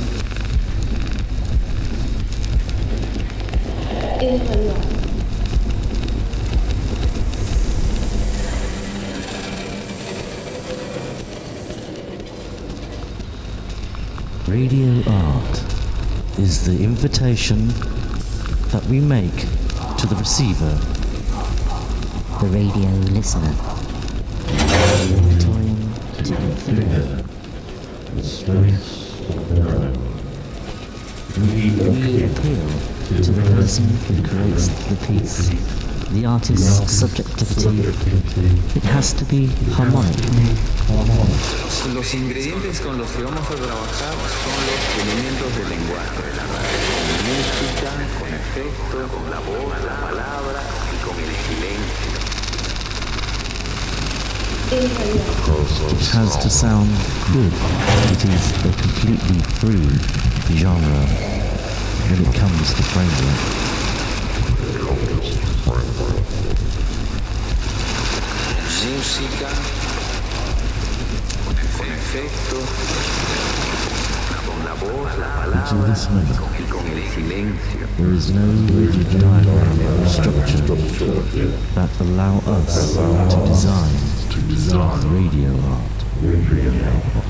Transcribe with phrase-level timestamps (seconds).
[14.47, 15.59] Radio art
[16.39, 17.69] is the invitation
[18.71, 19.47] that we make
[19.99, 20.79] to the receiver
[22.41, 23.72] the radio listener.
[28.22, 28.92] Space.
[31.39, 31.72] We
[32.25, 32.69] appeal
[33.09, 35.48] to the person who creates the piece,
[36.12, 37.78] the artist's subjectivity.
[38.77, 40.20] It has to be harmonic.
[41.94, 46.20] Los ingredientes con los que vamos a trabajar son los elementos del lenguaje.
[46.92, 50.60] Con música, con efectos, con la voz, la palabra
[50.93, 52.12] y con el silencio.
[54.75, 56.88] It has to sound
[57.31, 57.53] good.
[58.09, 59.84] It is a completely free
[60.56, 61.05] genre
[62.09, 63.41] when it comes to framework.
[68.83, 69.50] Música,
[71.77, 72.65] con efectos,
[74.47, 75.94] con la voz, la palabra
[76.59, 77.83] y con el silencio.
[77.99, 80.62] there is no rigid diagram or structure
[81.75, 84.12] that allow us to design
[84.53, 86.05] to design radio art.
[86.21, 87.25] radio art.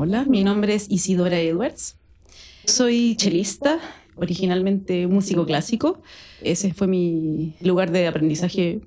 [0.00, 1.96] Hola, mi nombre es Isidora Edwards.
[2.66, 3.80] Soy chelista,
[4.14, 6.00] originalmente músico clásico.
[6.40, 8.80] Ese fue mi lugar de aprendizaje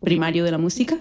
[0.00, 1.00] primario de la música.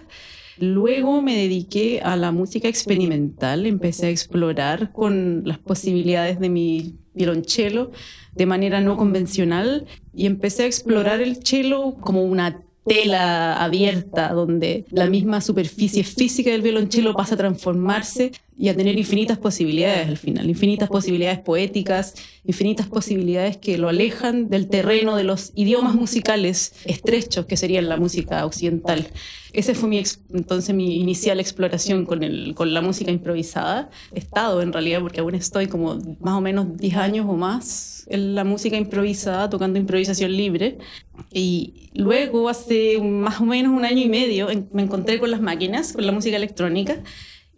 [0.58, 6.96] Luego me dediqué a la música experimental, empecé a explorar con las posibilidades de mi
[7.14, 7.92] violonchelo
[8.34, 14.86] de manera no convencional y empecé a explorar el cello como una tela abierta donde
[14.90, 18.31] la misma superficie física del violonchelo pasa a transformarse
[18.62, 22.13] y a tener infinitas posibilidades al final, infinitas posibilidades poéticas,
[22.46, 27.98] infinitas posibilidades que lo alejan del terreno de los idiomas musicales estrechos que serían la
[27.98, 29.08] música occidental.
[29.52, 33.90] Esa fue mi entonces mi inicial exploración con, con la música improvisada.
[34.13, 38.06] He estado en realidad, porque aún estoy como más o menos 10 años o más
[38.10, 40.78] en la música improvisada, tocando improvisación libre.
[41.34, 45.94] Y luego, hace más o menos un año y medio, me encontré con las máquinas,
[45.94, 47.02] con la música electrónica.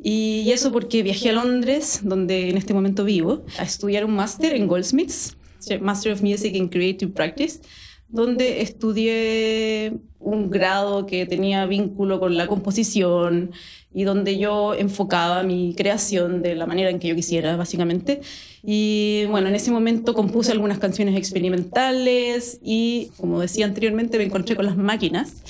[0.04, 4.54] Y eso porque viajé a Londres, donde en este momento vivo, a estudiar un máster
[4.54, 5.38] en Goldsmiths,
[5.80, 7.62] Master of Music in Creative Practice,
[8.10, 13.52] donde estudié un grado que tenía vínculo con la composición
[13.94, 18.22] y donde yo enfocaba mi creación de la manera en que yo quisiera, básicamente.
[18.62, 24.56] Y bueno, en ese momento compuse algunas canciones experimentales y, como decía anteriormente, me encontré
[24.56, 25.44] con las máquinas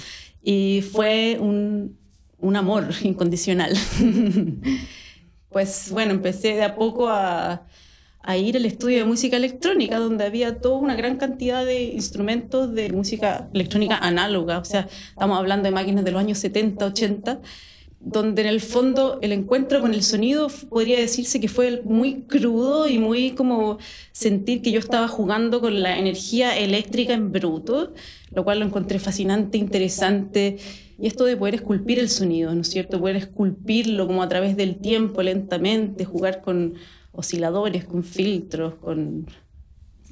[0.44, 1.98] y fue un,
[2.44, 3.74] un amor incondicional.
[5.50, 7.68] Pues bueno, empecé de a poco a,
[8.38, 12.92] ir al estudio de música electrónica, donde había toda una gran cantidad de instrumentos de
[12.92, 17.42] música electrónica análoga, o sea, estamos hablando de máquinas de los años 70, 80,
[18.06, 22.88] donde en el fondo el encuentro con el sonido podría decirse que fue muy crudo
[22.88, 23.78] y muy como
[24.12, 27.94] sentir que yo estaba jugando con la energía eléctrica en bruto,
[28.36, 30.58] lo cual lo encontré fascinante, interesante.
[31.00, 33.00] Y esto de poder esculpir el sonido, ¿no es cierto?
[33.00, 36.74] Poder esculpirlo como a través del tiempo, lentamente, jugar con
[37.14, 39.28] osciladores, con filtros, con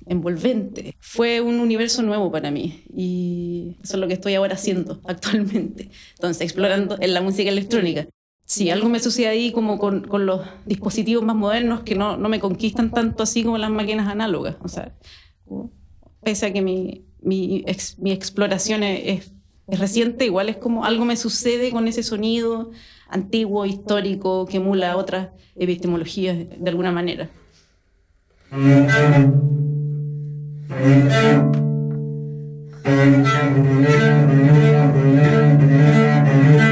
[0.06, 0.95] envolvente.
[1.00, 5.89] Fue un universo nuevo para mí y eso es lo que estoy ahora haciendo actualmente.
[6.15, 8.07] Entonces, explorando en la música electrónica.
[8.45, 12.27] Sí, algo me sucede ahí como con, con los dispositivos más modernos que no, no,
[12.27, 14.57] me conquistan tanto así como las máquinas análogas.
[14.62, 14.94] O sea,
[16.21, 17.63] pese a que mi, mi,
[18.00, 19.31] mi exploración es,
[19.68, 22.71] es reciente, igual es como algo me sucede con ese sonido
[23.07, 27.30] antiguo, histórico, que emula otras epistemologías de alguna manera.
[30.72, 31.12] Thank
[36.66, 36.71] you.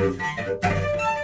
[0.00, 1.19] Música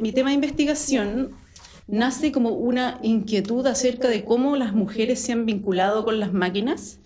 [0.00, 1.30] mi tema de investigación
[1.86, 7.00] nace como una inquietud acerca de cómo las mujeres se han vinculado con las máquinas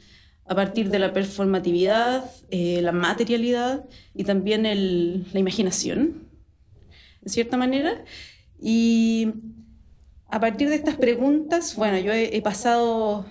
[0.45, 3.85] a partir de la performatividad, eh, la materialidad
[4.15, 6.29] y también el, la imaginación,
[7.23, 8.05] de cierta manera.
[8.61, 9.33] Y
[10.29, 13.25] a partir de estas preguntas, bueno, yo he, he pasado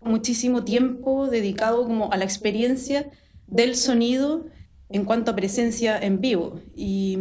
[0.00, 3.10] muchísimo tiempo dedicado como a la experiencia
[3.46, 4.46] del sonido
[4.88, 6.60] en cuanto a presencia en vivo.
[6.74, 7.18] Y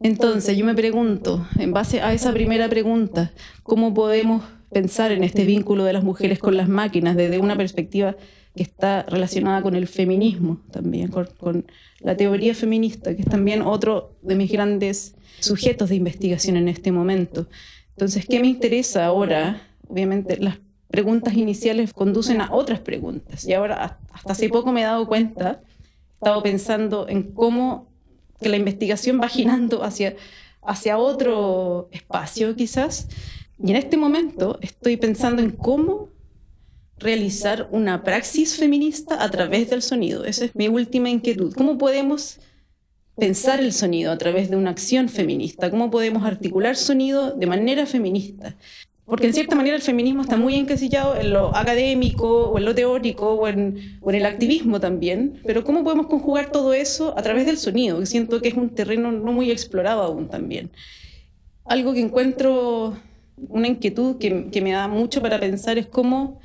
[0.00, 5.44] entonces yo me pregunto, en base a esa primera pregunta, ¿cómo podemos pensar en este
[5.44, 8.16] vínculo de las mujeres con las máquinas desde una perspectiva
[8.54, 11.66] que está relacionada con el feminismo también, con,
[12.00, 16.92] la teoría feminista, que es también otro de mis grandes sujetos de investigación en este
[16.92, 17.48] momento.
[17.90, 19.62] Entonces, ¿qué me interesa ahora?
[19.88, 23.46] Obviamente, las preguntas iniciales conducen a otras preguntas.
[23.46, 27.88] Y ahora, hasta hace poco me he dado cuenta, he estado pensando en cómo
[28.40, 30.16] que la investigación va girando hacia,
[30.62, 33.08] hacia otro espacio, quizás.
[33.58, 36.10] Y en este momento estoy pensando en cómo
[36.98, 40.24] realizar una praxis feminista a través del sonido.
[40.24, 41.52] Esa es mi última inquietud.
[41.54, 42.38] ¿Cómo podemos
[43.16, 45.70] pensar el sonido a través de una acción feminista?
[45.70, 48.56] ¿Cómo podemos articular sonido de manera feminista?
[49.06, 52.74] Porque en cierta manera el feminismo está muy encasillado en lo académico o en lo
[52.74, 57.22] teórico o en, o en, el activismo también, pero ¿cómo podemos conjugar todo eso a
[57.22, 58.00] través del sonido?
[58.00, 60.70] Que siento que es un terreno no muy explorado aún también.
[61.64, 62.98] Algo que encuentro,
[63.48, 66.40] una inquietud que, que me da mucho para pensar es cómo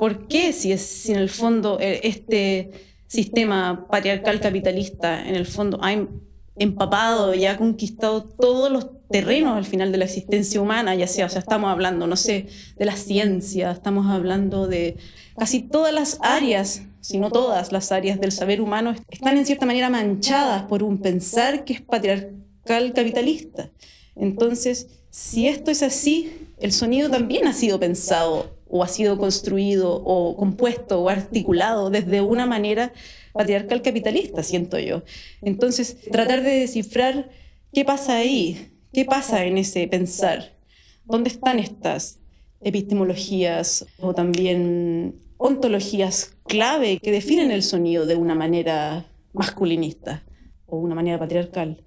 [0.00, 2.70] ¿Por qué si, es, si en el fondo eh, este
[3.06, 6.08] sistema patriarcal capitalista en el fondo ha em,
[6.56, 11.26] empapado y ha conquistado todos los terrenos al final de la existencia humana, ya sea,
[11.26, 14.96] o sea, estamos hablando, no sé, de la ciencia, estamos hablando de
[15.36, 19.66] casi todas las áreas, si no todas las áreas del saber humano, están en cierta
[19.66, 23.70] manera manchadas por un pensar que es patriarcal capitalista.
[24.14, 29.92] Entonces, si esto es así, el sonido también ha sido pensado o ha sido construido
[30.04, 32.92] o compuesto o articulado desde una manera
[33.32, 35.02] patriarcal capitalista, siento yo.
[35.42, 37.30] Entonces, tratar de descifrar
[37.72, 40.56] qué pasa ahí, qué pasa en ese pensar,
[41.04, 42.20] dónde están estas
[42.60, 50.24] epistemologías o también ontologías clave que definen el sonido de una manera masculinista
[50.66, 51.84] o una manera patriarcal.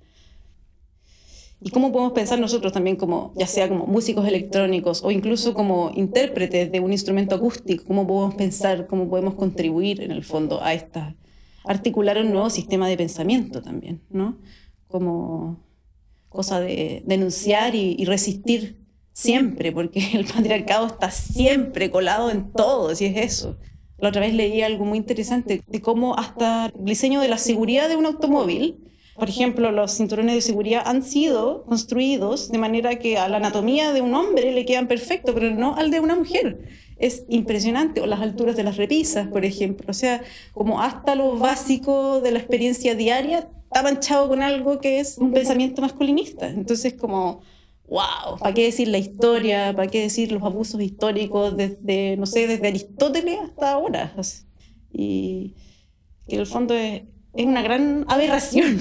[1.65, 5.91] ¿Y cómo podemos pensar nosotros también como, ya sea como músicos electrónicos o incluso como
[5.95, 10.74] intérpretes de un instrumento acústico, cómo podemos pensar, cómo podemos contribuir en el fondo a
[10.74, 11.15] esta,
[11.63, 14.39] articular un nuevo sistema de pensamiento también, ¿no?
[14.89, 15.63] Como
[16.34, 18.82] cosa de denunciar y, resistir
[19.13, 23.58] siempre, porque el patriarcado está siempre colado en todo, si es eso.
[23.98, 27.88] La otra vez leí algo muy interesante de cómo hasta el diseño de la seguridad
[27.88, 28.84] de un automóvil
[29.16, 33.94] por ejemplo, los cinturones de seguridad han sido construidos de manera que a la anatomía
[33.94, 36.60] de un hombre le quedan perfectos, pero no al de una mujer.
[36.98, 38.02] Es impresionante.
[38.02, 39.86] O las alturas de las repisas, por ejemplo.
[39.90, 45.00] O sea, como hasta lo básico de la experiencia diaria está manchado con algo que
[45.00, 46.48] es un pensamiento masculinista.
[46.48, 47.42] Entonces, como,
[47.88, 49.74] wow, ¿para qué decir la historia?
[49.75, 54.13] ¿Para qué decir los abusos históricos desde, no sé, desde Aristóteles hasta ahora?
[54.96, 55.56] y
[56.27, 57.01] que en el fondo es,
[57.34, 58.80] es una gran aberración.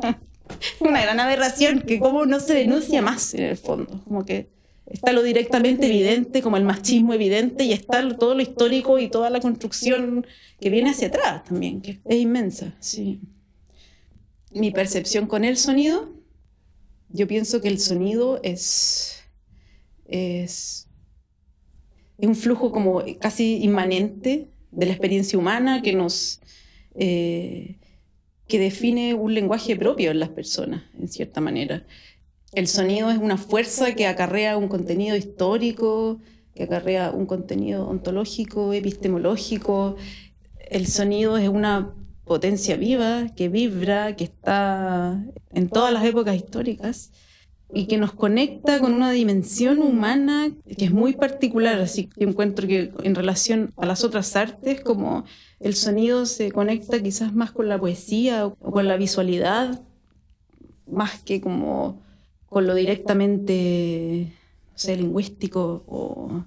[0.80, 4.00] una gran aberración que como no se denuncia más en el fondo.
[4.04, 4.48] Como que
[4.86, 9.28] está lo directamente evidente, como el machismo evidente, y está todo lo histórico y toda
[9.28, 10.24] la construcción
[10.60, 12.76] que viene hacia atrás también, que es inmensa.
[12.78, 13.18] Sí.
[14.54, 16.12] Mi percepción con el sonido,
[17.08, 19.24] yo pienso que el sonido es,
[20.06, 20.88] es,
[22.18, 26.40] un flujo como casi inmanente de la experiencia humana que nos
[26.94, 27.76] eh,
[28.46, 31.84] que define un lenguaje propio en las personas, en cierta manera.
[32.52, 36.20] El sonido es una fuerza que acarrea un contenido histórico,
[36.54, 39.96] que acarrea un contenido ontológico, epistemológico.
[40.70, 41.94] El sonido es una
[42.24, 47.10] potencia viva que vibra, que está en todas las épocas históricas
[47.72, 51.80] y que nos conecta con una dimensión humana que es muy particular.
[51.80, 55.24] Así que encuentro que en relación a las otras artes, como
[55.60, 59.82] el sonido se conecta quizás más con la poesía o con la visualidad,
[60.86, 62.00] más que como
[62.46, 64.32] con lo directamente,
[64.72, 65.84] no sé, lingüístico.
[65.88, 66.44] O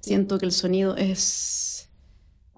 [0.00, 1.69] siento que el sonido es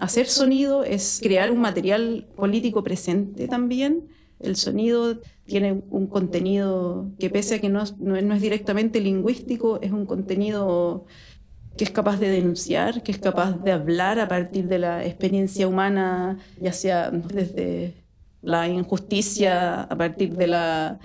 [0.02, 4.08] hacer sonido es crear un material político presente también.
[4.40, 9.92] El sonido tiene un contenido que pese a que no, no, es directamente lingüístico, es
[9.92, 11.06] un contenido
[11.76, 15.68] que es capaz de denunciar, que es capaz de hablar a partir de la experiencia
[15.68, 17.94] humana, ya sea desde
[18.42, 20.98] la injusticia, a partir de la...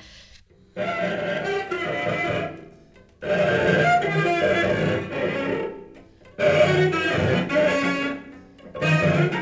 [9.08, 9.37] Yeah.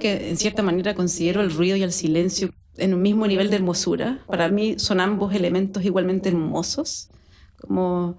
[0.00, 3.56] Que en cierta manera considero el ruido y el silencio en un mismo nivel de
[3.56, 4.24] hermosura.
[4.26, 7.10] Para mí son ambos elementos igualmente hermosos.
[7.60, 8.16] Como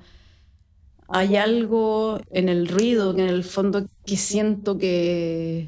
[1.09, 5.67] hay algo en el ruido que en el fondo que siento que,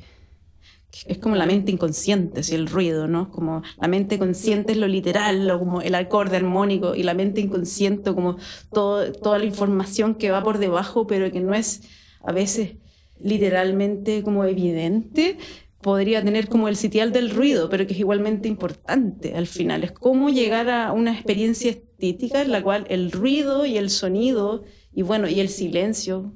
[1.08, 3.30] es como la mente inconsciente, si el ruido, ¿no?
[3.32, 7.42] Como la mente consciente es lo literal, lo, como el acorde armónico, y la mente
[7.42, 8.38] inconsciente como
[8.72, 11.82] todo, toda la información que va por debajo, pero que no es
[12.24, 12.76] a veces
[13.20, 15.38] literalmente como evidente,
[15.84, 19.84] podría tener como el sitial del ruido, pero que es igualmente importante al final.
[19.84, 24.64] Es cómo llegar a una experiencia estética en la cual el ruido y el sonido
[24.92, 26.34] y bueno, y el silencio,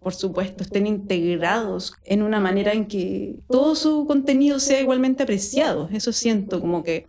[0.00, 5.88] por supuesto, estén integrados en una manera en que todo su contenido sea igualmente apreciado.
[5.90, 7.06] Eso siento como que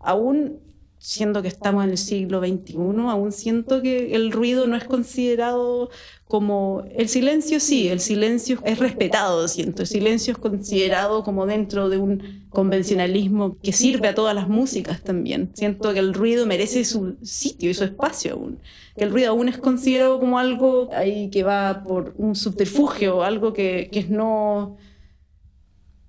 [0.00, 0.58] aún
[1.02, 2.76] siendo que estamos en el siglo XXI,
[3.08, 5.88] aún siento que el ruido no es considerado
[6.28, 6.84] como...
[6.94, 9.80] El silencio sí, el silencio es respetado, siento.
[9.80, 15.02] El silencio es considerado como dentro de un convencionalismo que sirve a todas las músicas
[15.02, 15.50] también.
[15.54, 18.58] Siento que el ruido merece su sitio y su espacio aún.
[18.94, 23.54] Que el ruido aún es considerado como algo ahí que va por un subterfugio, algo
[23.54, 24.76] que, que es no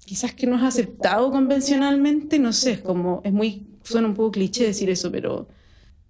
[0.03, 4.65] quizás que no es aceptado convencionalmente, no sé, como, es muy, suena un poco cliché
[4.65, 5.47] decir eso, pero,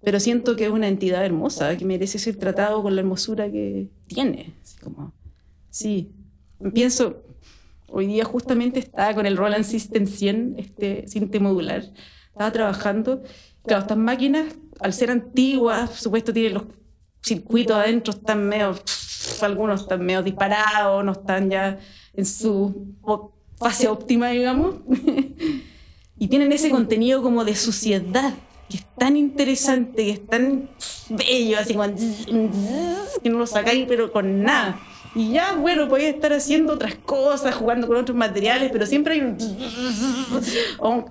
[0.02, 3.88] pero siento que es una entidad hermosa, que merece ser tratado con la hermosura que
[4.06, 4.54] tiene.
[4.62, 5.12] Así como,
[5.70, 6.12] sí,
[6.72, 7.22] pienso,
[7.88, 11.84] hoy día justamente estaba con el Roland System 100, este cinte modular,
[12.28, 13.22] estaba trabajando,
[13.64, 16.64] claro, estas máquinas, al ser antiguas, por supuesto tienen los
[17.22, 18.74] circuitos adentro, están medio,
[19.42, 21.78] algunos están medio disparados, no están ya
[22.14, 22.94] en su
[23.56, 24.76] fase óptima, digamos,
[26.18, 28.34] y tienen ese contenido como de suciedad,
[28.68, 30.68] que es tan interesante, que es tan
[31.08, 31.94] bello, así como
[33.22, 34.80] que no lo sacáis, pero con nada.
[35.14, 39.20] Y ya, bueno, podéis estar haciendo otras cosas, jugando con otros materiales, pero siempre hay
[39.20, 39.36] un...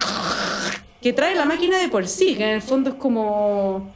[1.01, 3.91] que trae la máquina de por sí, que en el fondo es como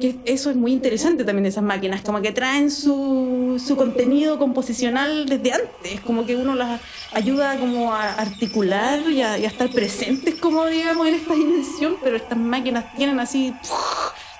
[0.00, 4.38] que eso es muy interesante también de esas máquinas, como que traen su, su contenido
[4.38, 6.80] composicional desde antes, como que uno las
[7.12, 12.38] ayuda como a articular y a, estar presentes como digamos en esta dimensión, pero estas
[12.38, 13.54] máquinas tienen así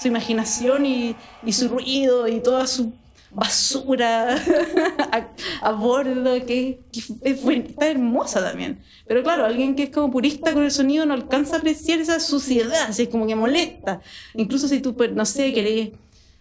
[0.01, 2.93] su imaginación y, y su ruido y toda su
[3.35, 4.37] basura
[5.63, 8.81] a, bordo, que, es, está hermosa también.
[9.07, 12.21] Pero claro, alguien que es como purista con el sonido no alcanza a apreciar esa
[12.21, 14.01] suciedad, así es como que molesta.
[14.35, 15.91] Incluso si tú, pues, no sé, querés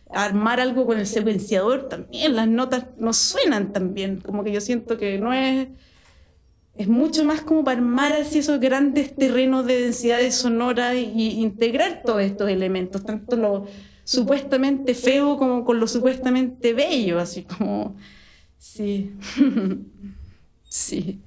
[0.09, 4.19] armar algo con el secuenciador, también las notas no suenan tan bien.
[4.19, 5.67] Como que yo siento que no es...
[6.73, 12.01] Es mucho más como para armar así esos grandes terrenos de densidades sonoras y integrar
[12.03, 13.63] todos estos elementos, tanto los
[14.11, 17.95] supuestamente feo como con lo supuestamente bello, así como,
[18.57, 19.13] sí,
[20.67, 21.21] sí.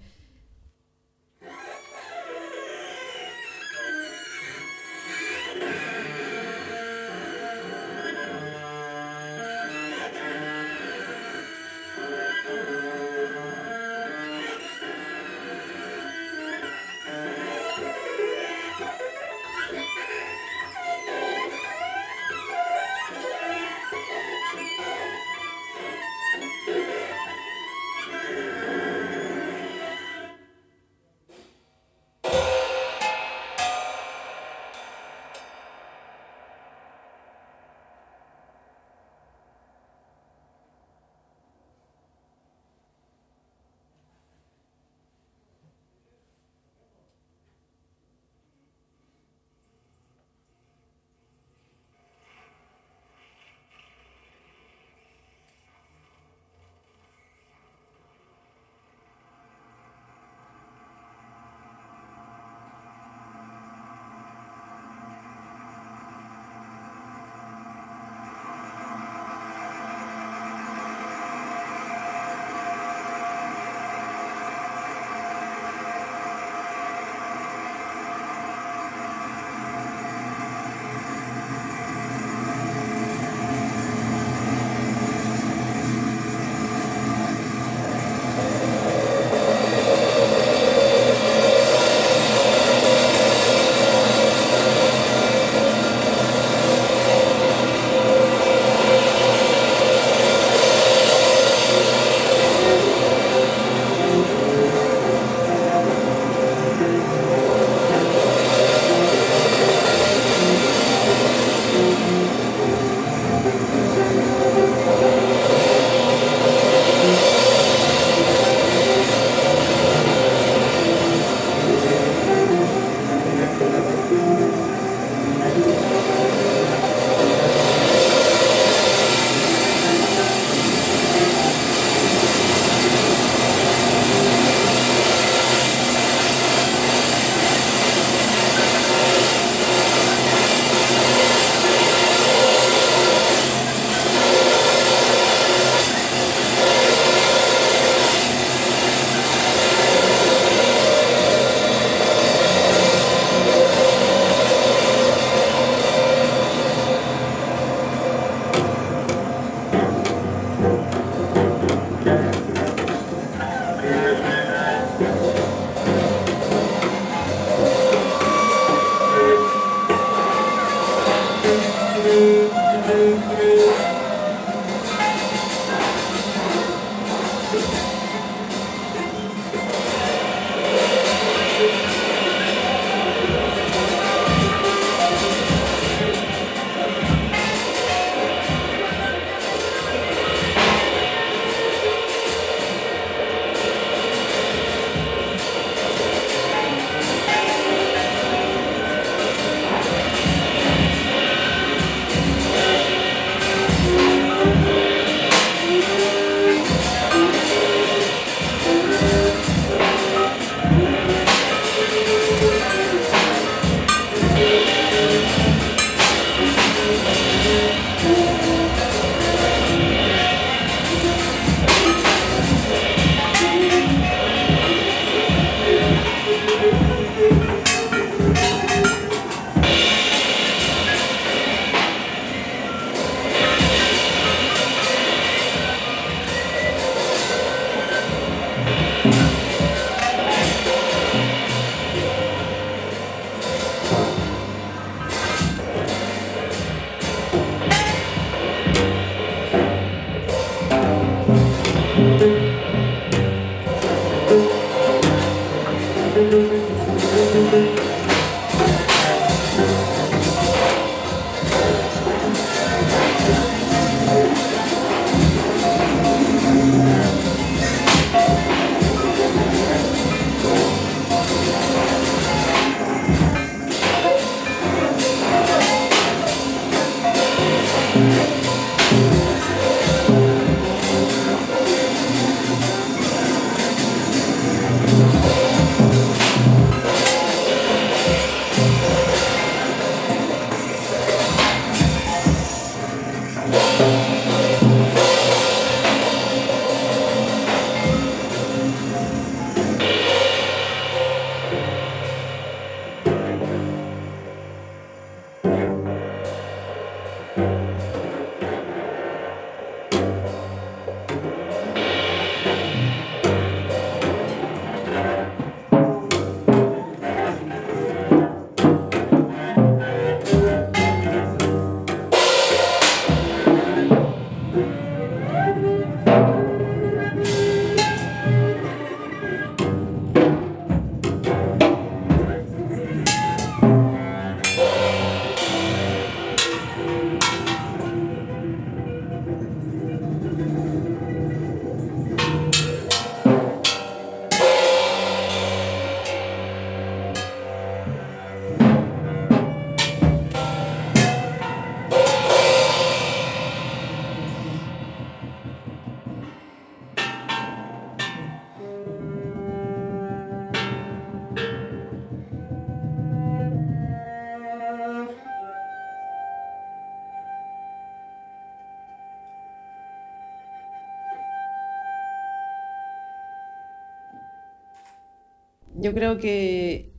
[375.84, 376.94] Yo creo que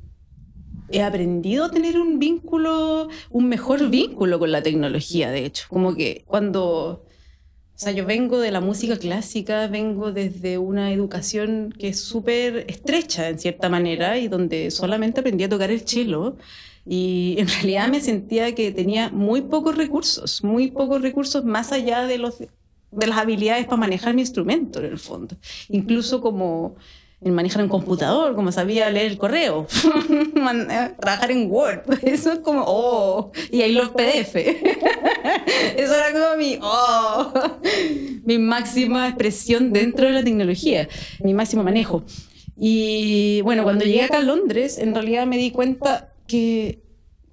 [0.91, 5.65] he aprendido a tener un vínculo, un mejor vínculo con la tecnología, de hecho.
[5.69, 7.03] Como que cuando, o
[7.73, 13.27] sea, yo vengo de la música clásica, vengo desde una educación que es súper estrecha
[13.29, 16.37] en cierta manera y donde solamente aprendí a tocar el cello.
[16.85, 22.05] Y en realidad me sentía que tenía muy pocos recursos, muy pocos recursos más allá
[22.05, 25.35] de, los, de las habilidades para manejar mi instrumento en el fondo.
[25.69, 26.75] Incluso como
[27.25, 29.65] en manejar un computador, como sabía leer el correo,
[30.99, 34.35] trabajar en Word, eso es como, oh, y ahí los PDF.
[35.75, 37.33] eso era como mi, oh,
[38.23, 40.87] mi máxima expresión dentro de la tecnología,
[41.23, 42.03] mi máximo manejo.
[42.57, 46.83] Y bueno, cuando llegué acá a Londres, en realidad me di cuenta que,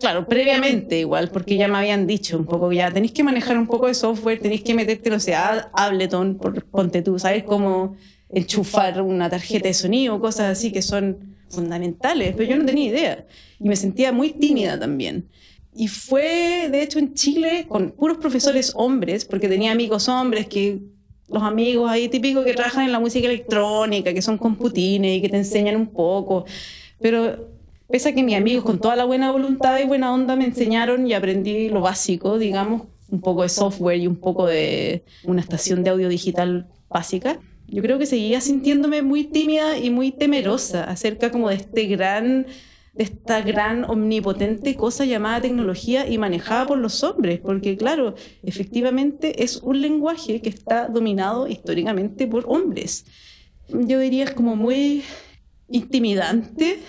[0.01, 3.66] claro, previamente igual, porque ya me habían dicho un poco, ya tenéis que manejar un
[3.66, 7.95] poco de software, tenéis que meterte, no sé, a Ableton, por, ponte tú, ¿sabes cómo?
[8.33, 13.26] Enchufar una tarjeta de sonido, cosas así que son fundamentales, pero yo no tenía idea
[13.61, 15.28] y me sentía muy tímida también.
[15.74, 20.80] Y fue, de hecho, en Chile con puros profesores hombres, porque tenía amigos hombres que
[21.28, 25.28] los amigos ahí típicos que trabajan en la música electrónica, que son computines y que
[25.28, 26.45] te enseñan un poco.
[27.01, 27.49] Pero
[27.89, 31.07] pese a que mis amigos con toda la buena voluntad y buena onda me enseñaron
[31.07, 35.85] y aprendí lo básico, digamos, un poco de software y un poco de una estación
[35.85, 37.39] de audio digital básica,
[37.73, 42.47] yo creo que seguía sintiéndome muy tímida y muy temerosa acerca como de este gran
[42.93, 49.43] de esta gran omnipotente cosa llamada tecnología y manejada por los hombres, porque claro, efectivamente
[49.43, 53.07] es un lenguaje que está dominado históricamente por hombres.
[53.70, 55.03] Yo diría es como muy
[55.70, 56.81] intimidante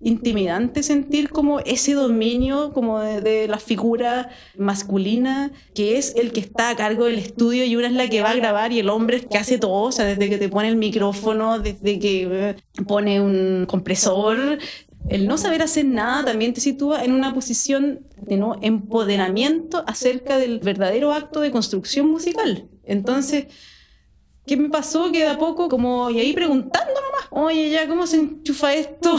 [0.00, 6.70] intimidante sentir como ese dominio como de, la figura masculina que es el que está
[6.70, 9.16] a cargo del estudio y una es la que va a grabar y el hombre
[9.16, 12.56] es que hace todo, o sea, desde que te pone el micrófono, desde que eh,
[12.86, 14.58] pone un compresor,
[15.08, 20.38] el no saber hacer nada también te sitúa en una posición de no empoderamiento acerca
[20.38, 22.68] del verdadero acto de construcción musical.
[22.84, 23.46] Entonces,
[24.48, 25.12] ¿Qué me pasó?
[25.12, 26.87] Que de a poco, como, y ahí preguntando nomás,
[27.44, 29.16] oye, ya, ¿cómo se enchufa esto?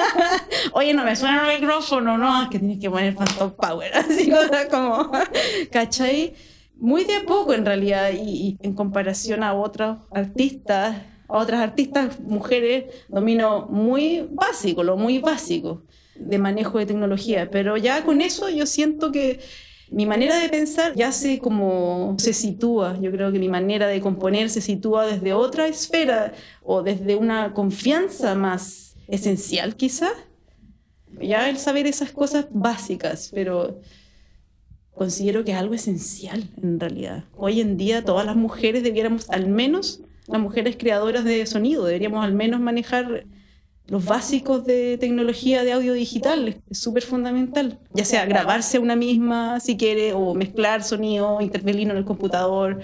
[0.72, 4.32] oye, no me suena el micrófono, no, que tienes que poner Phantom Power, así
[4.70, 5.10] como,
[5.70, 6.34] ¿cachai?
[6.76, 10.96] Muy de a poco en realidad, y, en comparación a otros artistas,
[11.28, 15.82] a otras artistas mujeres, domino muy básico, lo muy básico
[16.16, 19.40] de manejo de tecnología, pero ya con eso yo siento que
[19.90, 24.00] mi manera de pensar ya se como se sitúa, yo creo que mi manera de
[24.00, 26.32] componer se sitúa desde otra esfera
[26.62, 30.08] o desde una confianza más esencial quizá.
[31.20, 33.80] Ya el saber esas cosas básicas, pero
[34.94, 37.24] considero que es algo esencial en realidad.
[37.36, 42.24] Hoy en día todas las mujeres debiéramos al menos, las mujeres creadoras de sonido, deberíamos
[42.24, 43.26] al menos manejar
[43.86, 47.78] los básicos de tecnología de audio digital, es súper fundamental.
[47.92, 52.80] Ya sea grabarse una misma, si quiere, o mezclar sonido, intervenir en el computador,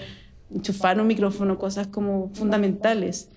[0.53, 3.29] enchufar un micrófono, cosas como fundamentales.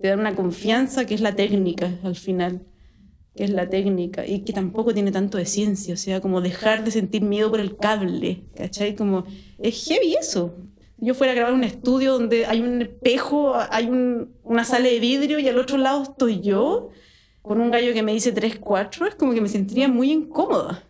[0.00, 2.62] Te dan una confianza que es la técnica al final,
[3.34, 6.84] que es la técnica, y que tampoco tiene tanto de ciencia, o sea, como dejar
[6.84, 8.94] de sentir miedo por el cable, ¿cachai?
[8.94, 9.24] Como,
[9.58, 10.54] es heavy eso.
[10.98, 13.88] Yo fuera a grabar un estudio donde hay un espejo, hay
[14.44, 16.90] una sala de vidrio y al otro lado estoy yo,
[17.48, 20.84] con un gallo que me dice 3-4, es como que me sentiría muy incómoda.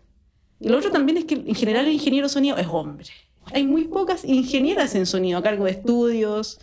[0.59, 3.07] Y lo otro también es que en general el ingeniero sonido es hombre.
[3.45, 6.59] Hay muy pocas ingenieras en sonido a cargo de estudios.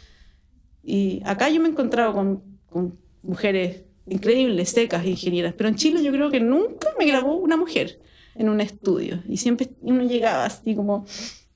[0.85, 5.55] Y acá yo me he encontrado con, con mujeres increíbles, secas, ingenieras.
[5.57, 8.01] Pero en Chile yo creo que nunca me grabó una mujer
[8.35, 9.23] en un estudio.
[9.27, 11.07] Y siempre uno llegaba así como,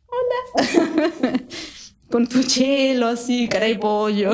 [0.08, 1.42] hola.
[2.10, 4.32] con tu chelo así, caray pollo,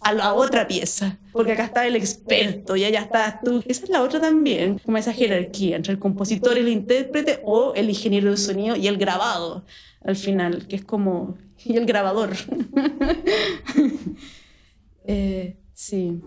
[0.00, 1.18] a la otra pieza.
[1.32, 3.62] Porque acá está el experto y allá estás tú.
[3.66, 7.74] Esa es la otra también, como esa jerarquía entre el compositor y el intérprete o
[7.74, 9.64] el ingeniero de sonido y el grabado
[10.04, 11.36] al final, que es como...
[11.64, 12.30] y el grabador.
[15.04, 16.20] eh, sí.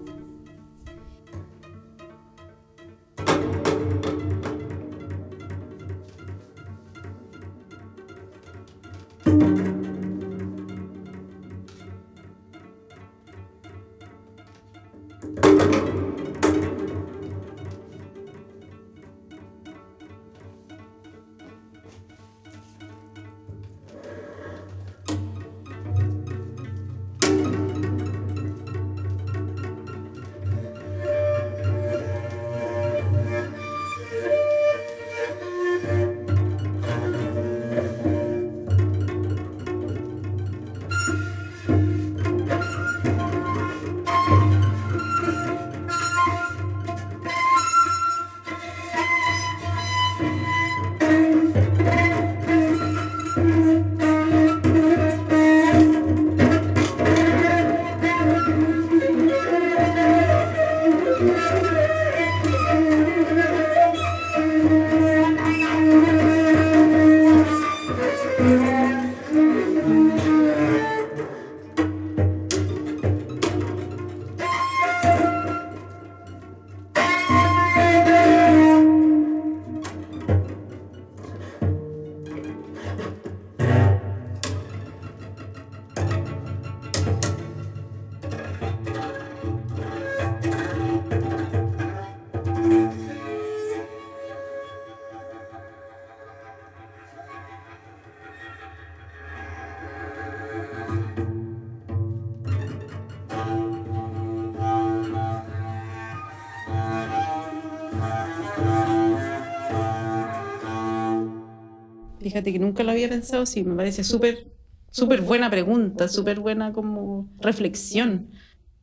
[112.28, 114.52] Fíjate que nunca lo había pensado así, me parece súper,
[114.92, 118.32] súper buena pregunta, súper buena como reflexión.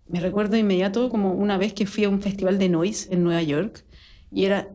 [0.09, 3.23] Me recuerdo de inmediato como una vez que fui a un festival de noise en
[3.23, 3.85] Nueva York
[4.33, 4.71] y era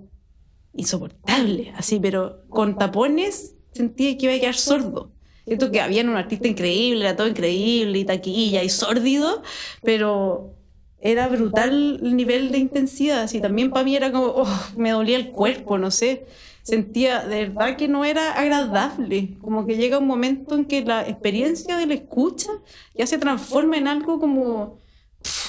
[0.75, 5.13] insoportable, así, pero con tapones sentía que iba a quedar sordo.
[5.47, 9.41] Siento que había un artista increíble, era todo increíble y taquilla y sórdido,
[9.81, 10.53] pero
[10.99, 13.23] era brutal el nivel de intensidad.
[13.23, 16.27] Así también para mí era como, oh, me dolía el cuerpo, no sé.
[16.69, 19.37] Sentía de verdad que no era agradable.
[19.41, 22.51] Como que llega un momento en que la experiencia de la escucha
[22.95, 24.79] ya se transforma en algo como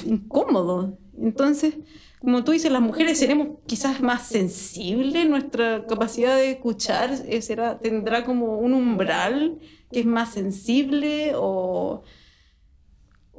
[0.07, 0.99] incómodo.
[1.19, 1.75] Entonces,
[2.21, 7.79] como tú dices, las mujeres seremos quizás más sensibles, nuestra capacidad de escuchar eh, será,
[7.79, 9.59] tendrá como un umbral
[9.91, 12.03] que es más sensible o,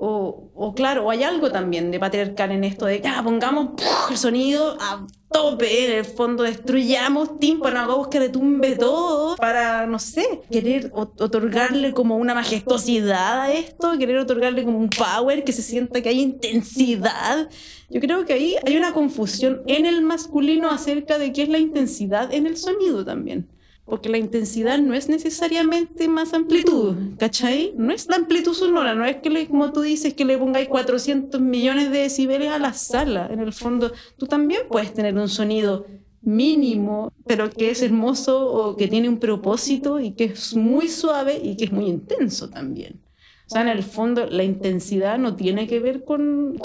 [0.04, 4.10] o, o claro, hay algo también de patriarcal en esto de que ah, pongamos ¡puf!
[4.10, 10.00] el sonido a tope, en el fondo destruyamos tímpano, hagamos que retumbe todo para, no
[10.00, 15.54] sé, querer ot- otorgarle como una majestuosidad a esto, querer otorgarle como un power, que
[15.54, 17.48] se sienta que hay intensidad.
[17.90, 21.60] Yo creo que ahí hay una confusión en el masculino acerca de qué es la
[21.60, 23.48] intensidad en el sonido también.
[23.92, 27.74] Porque la intensidad no es necesariamente más amplitud, ¿cachai?
[27.76, 30.70] No es la amplitud sonora, no es que, le, como tú dices, que le pongáis
[30.70, 33.28] 400 millones de decibeles a la sala.
[33.30, 35.88] En el fondo, tú también puedes tener un sonido
[36.22, 41.42] mínimo, pero que es hermoso o que tiene un propósito y que es muy suave
[41.44, 43.02] y que es muy intenso también.
[43.48, 46.58] O sea, en el fondo, la intensidad no tiene que ver con,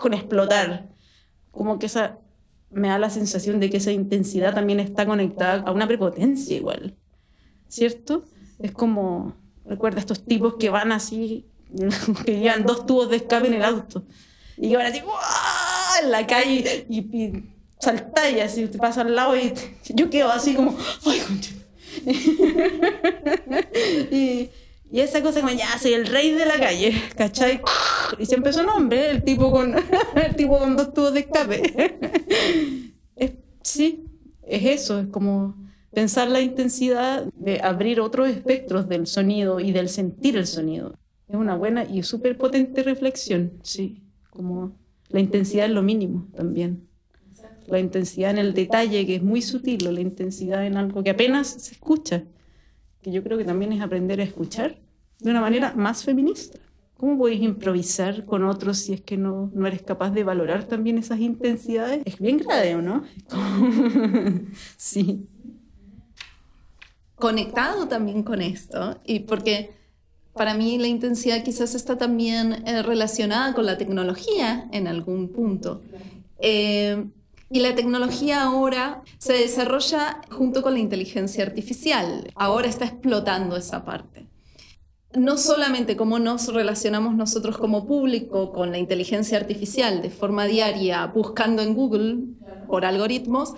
[0.00, 0.90] con explotar.
[1.50, 2.20] Como que esa
[2.70, 6.96] me da la sensación de que esa intensidad también está conectada a una prepotencia igual,
[7.68, 8.24] ¿cierto?
[8.58, 11.46] Es como, recuerda estos tipos que van así,
[12.24, 14.04] que llevan dos tubos de escape en el auto,
[14.56, 15.16] y que van así, ¡guau!
[16.02, 17.44] en la calle, y, y
[17.80, 21.20] saltáis así, te pasa al lado y te- yo quedo así como, ¡ay,
[24.10, 24.50] y,
[24.90, 27.60] y esa cosa como, ya, soy el rey de la calle, ¿cachai?
[28.18, 29.74] Y se empezó nombre, el tipo con,
[30.24, 31.98] el tipo con dos tubos de escape.
[33.16, 33.32] Es-
[33.62, 34.04] sí,
[34.46, 35.56] es eso, es como
[35.92, 40.94] pensar la intensidad de abrir otros espectros del sonido y del sentir el sonido.
[41.28, 44.72] Es una buena y súper potente reflexión, sí, como
[45.08, 46.86] la intensidad es lo mínimo también.
[47.66, 51.10] La intensidad en el detalle, que es muy sutil, o la intensidad en algo que
[51.10, 52.24] apenas se escucha,
[53.08, 54.76] que yo creo que también es aprender a escuchar
[55.20, 56.58] de una manera más feminista.
[56.96, 60.98] ¿Cómo podéis improvisar con otros si es que no, no eres capaz de valorar también
[60.98, 62.02] esas intensidades?
[62.04, 63.04] Es bien grave, ¿o no?
[64.76, 65.26] sí.
[67.14, 69.70] conectado también con esto, y porque
[70.34, 75.82] para mí la intensidad quizás está también eh, relacionada con la tecnología en algún punto.
[76.40, 77.06] Eh,
[77.50, 82.30] y la tecnología ahora se desarrolla junto con la inteligencia artificial.
[82.34, 84.26] Ahora está explotando esa parte.
[85.14, 91.06] No solamente cómo nos relacionamos nosotros como público con la inteligencia artificial de forma diaria,
[91.06, 92.18] buscando en Google
[92.66, 93.54] por algoritmos,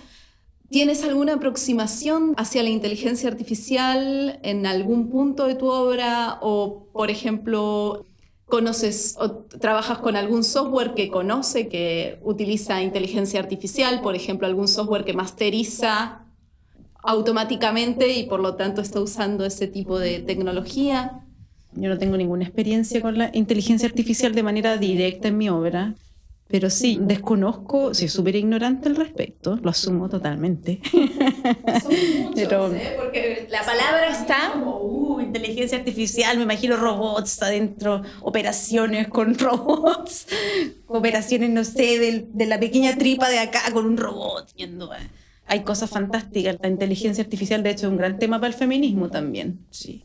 [0.71, 6.39] ¿Tienes alguna aproximación hacia la inteligencia artificial en algún punto de tu obra?
[6.43, 8.07] O, por ejemplo,
[8.51, 14.69] conoces o trabajas con algún software que conoce que utiliza inteligencia artificial, por ejemplo, algún
[14.69, 16.27] software que masteriza
[17.03, 21.25] automáticamente y por lo tanto está usando ese tipo de tecnología.
[21.73, 25.95] Yo no tengo ninguna experiencia con la inteligencia artificial de manera directa en mi obra,
[26.49, 30.81] pero sí, desconozco, soy súper ignorante al respecto, lo asumo totalmente.
[32.35, 34.79] Pero- Porque la palabra está como,
[35.39, 40.27] inteligencia artificial, me imagino robots adentro, operaciones con robots,
[40.87, 44.93] operaciones, no sé, del- de, la pequeña tripa de acá con un robot yendo.
[44.93, 44.99] a-
[45.47, 46.57] Hay cosas fantásticas.
[46.63, 49.67] La inteligencia artificial, de hecho, es un gran tema para el feminismo también.
[49.71, 50.05] Sí.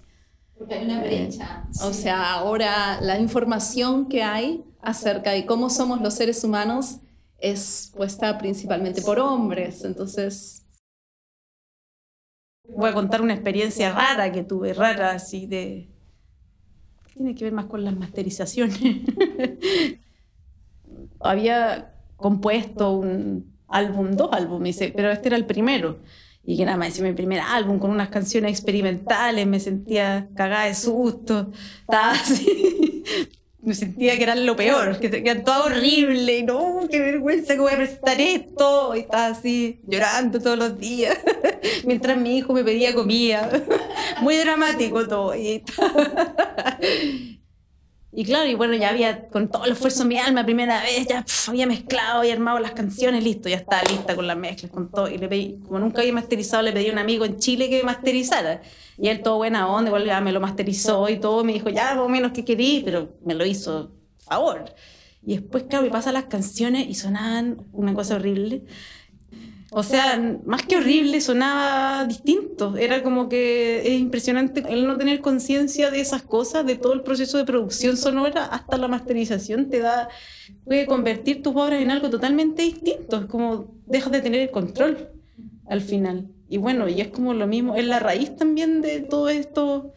[0.57, 1.63] Porque hay una brecha.
[1.83, 6.97] O sea, ahora la información que hay acerca de cómo somos los seres humanos
[7.39, 9.83] es puesta principalmente por hombres.
[9.83, 10.64] Entonces,
[12.69, 15.89] Voy a contar una experiencia rara que tuve, rara, así de.
[17.13, 18.79] Tiene que ver más con las masterizaciones.
[21.19, 25.99] Había compuesto un álbum, dos álbumes, dice, pero este era el primero.
[26.43, 30.75] Y que nada más, mi primer álbum con unas canciones experimentales, me sentía cagada de
[30.75, 31.51] susto,
[31.81, 33.03] estaba así.
[33.65, 37.59] Me sentía que era lo peor, que era todo horrible, y no, qué vergüenza que
[37.59, 41.17] voy a presentar esto, y estaba así llorando todos los días,
[41.85, 43.49] mientras mi hijo me pedía comida,
[44.21, 45.35] muy dramático todo.
[45.35, 45.63] Y,
[48.17, 51.21] Y claro, y bueno, ya había, con todo el esfuerzo mi alma, primera vez, ya
[51.23, 54.89] pf, había mezclado y armado las canciones, listo, ya estaba lista con las mezclas, con
[54.89, 55.09] todo.
[55.09, 57.83] Y le pedí, como nunca había masterizado, le pedí a un amigo en Chile que
[57.83, 58.61] masterizara.
[58.97, 61.93] Y él, todo buena onda, igual ya me lo masterizó y todo, me dijo, ya,
[61.95, 64.63] más menos que querí, pero me lo hizo favor.
[65.21, 68.63] Y después, claro, me pasan las canciones y sonaban una cosa horrible.
[69.77, 72.77] O sea, más que horrible, sonaba distinto.
[72.77, 77.01] Era como que es impresionante el no tener conciencia de esas cosas, de todo el
[77.01, 79.69] proceso de producción sonora hasta la masterización.
[79.69, 80.07] Te da,
[80.63, 83.17] puede convertir tus obras en algo totalmente distinto.
[83.17, 85.09] Es como dejas de tener el control
[85.67, 86.29] al final.
[86.47, 89.87] Y bueno, y es como lo mismo, es la raíz también de todos estos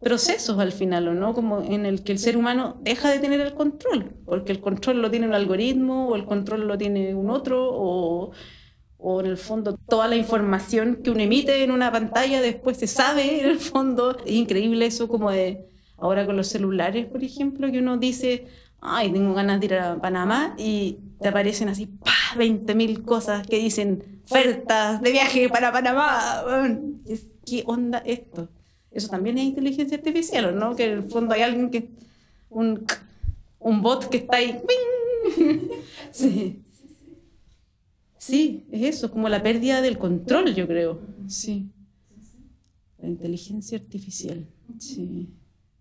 [0.00, 1.34] procesos al final, ¿o no?
[1.34, 5.02] Como en el que el ser humano deja de tener el control, porque el control
[5.02, 8.32] lo tiene un algoritmo o el control lo tiene un otro o
[9.02, 12.86] o en el fondo toda la información que uno emite en una pantalla después se
[12.86, 14.16] sabe en el fondo.
[14.24, 15.66] Es increíble eso como de
[15.98, 18.46] ahora con los celulares, por ejemplo, que uno dice,
[18.80, 22.36] ay, tengo ganas de ir a Panamá y te aparecen así, ¡pah!
[22.36, 26.44] 20.000 cosas que dicen ofertas de viaje para Panamá.
[27.44, 28.48] ¿Qué onda esto?
[28.90, 30.76] Eso también es inteligencia artificial, ¿o no?
[30.76, 31.90] Que en el fondo hay alguien que,
[32.50, 32.86] un,
[33.58, 34.60] un bot que está ahí.
[36.12, 36.62] Sí.
[38.22, 41.00] Sí, es eso, como la pérdida del control, yo creo.
[41.26, 41.72] Sí.
[42.98, 44.46] La inteligencia artificial.
[44.78, 45.34] Sí.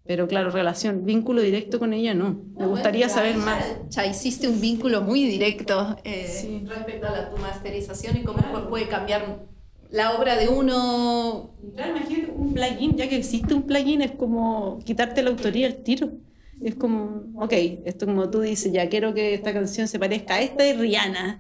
[0.06, 2.42] Pero claro, relación, vínculo directo con ella no.
[2.58, 3.64] Me gustaría saber más.
[3.90, 8.88] Ya hiciste un vínculo muy directo eh, respecto a la, tu masterización y cómo puede
[8.88, 9.46] cambiar
[9.92, 11.52] la obra de uno.
[11.76, 15.84] Claro, imagínate un plugin, ya que existe un plugin, es como quitarte la autoría al
[15.84, 16.10] tiro.
[16.60, 17.54] Es como, ok,
[17.86, 21.40] esto como tú dices, ya quiero que esta canción se parezca a esta de Rihanna.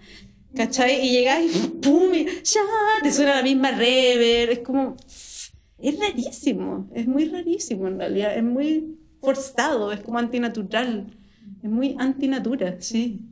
[0.55, 1.05] ¿Cachai?
[1.05, 2.13] Y llegáis y ¡pum!
[2.13, 2.61] Y ya,
[3.01, 4.49] te suena la misma rever.
[4.49, 4.95] Es como.
[5.77, 6.89] Es rarísimo.
[6.93, 8.35] Es muy rarísimo en realidad.
[8.35, 9.91] Es muy forzado.
[9.91, 11.07] Es como antinatural.
[11.63, 13.30] Es muy antinatura, sí.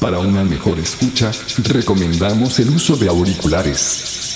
[0.00, 1.30] Para una mejor escucha,
[1.68, 4.31] recomendamos el uso de auriculares.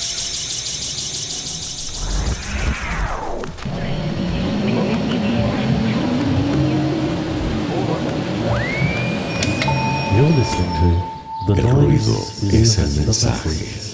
[10.26, 11.04] You're listening
[11.46, 12.16] to The El ruido
[12.50, 13.85] es el mensaje.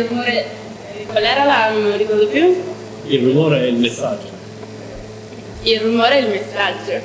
[0.00, 0.46] Il rumore.
[1.08, 1.70] Qual era la.
[1.70, 2.56] non ricordo più?
[3.06, 4.30] Il rumore è il messaggio.
[5.62, 7.00] Il rumore è il messaggio.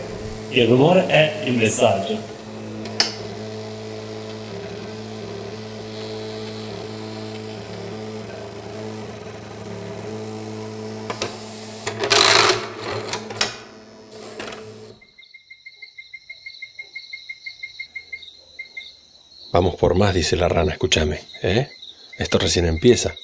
[0.50, 2.34] Il rumore è il messaggio.
[19.52, 21.70] Vamos por más, dice la rana, escúchame, ¿eh?
[22.18, 23.16] Esto recién empieza.